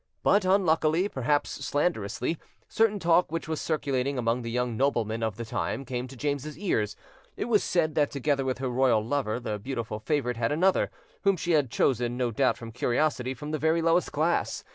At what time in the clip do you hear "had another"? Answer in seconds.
10.37-10.89